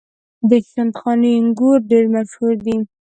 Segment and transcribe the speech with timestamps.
[0.49, 2.77] د شندخاني انګور ډیر مشهور دي.